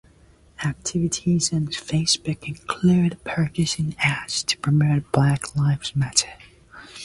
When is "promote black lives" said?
4.57-5.95